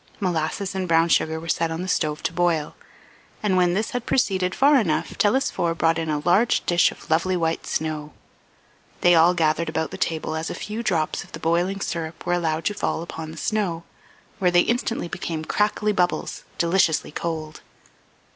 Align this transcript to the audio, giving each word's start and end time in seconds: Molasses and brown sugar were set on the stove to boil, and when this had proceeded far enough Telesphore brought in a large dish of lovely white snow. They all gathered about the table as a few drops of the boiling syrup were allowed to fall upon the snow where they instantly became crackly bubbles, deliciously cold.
Molasses 0.19 0.73
and 0.73 0.87
brown 0.87 1.09
sugar 1.09 1.39
were 1.39 1.47
set 1.47 1.69
on 1.69 1.83
the 1.83 1.87
stove 1.87 2.23
to 2.23 2.33
boil, 2.33 2.75
and 3.43 3.55
when 3.55 3.75
this 3.75 3.91
had 3.91 4.07
proceeded 4.07 4.55
far 4.55 4.77
enough 4.79 5.15
Telesphore 5.15 5.75
brought 5.77 5.99
in 5.99 6.09
a 6.09 6.25
large 6.25 6.65
dish 6.65 6.91
of 6.91 7.07
lovely 7.11 7.37
white 7.37 7.67
snow. 7.67 8.11
They 9.01 9.13
all 9.13 9.35
gathered 9.35 9.69
about 9.69 9.91
the 9.91 9.99
table 9.99 10.35
as 10.35 10.49
a 10.49 10.55
few 10.55 10.81
drops 10.81 11.23
of 11.23 11.33
the 11.33 11.39
boiling 11.39 11.81
syrup 11.81 12.25
were 12.25 12.33
allowed 12.33 12.65
to 12.65 12.73
fall 12.73 13.03
upon 13.03 13.29
the 13.29 13.37
snow 13.37 13.83
where 14.39 14.49
they 14.49 14.61
instantly 14.61 15.07
became 15.07 15.45
crackly 15.45 15.91
bubbles, 15.91 16.45
deliciously 16.57 17.11
cold. 17.11 17.61